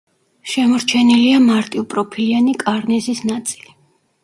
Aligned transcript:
შემორჩენილია 0.53 1.41
მარტივპროფილიანი 1.43 2.57
კარნიზის 2.67 3.25
ნაწილი. 3.35 3.73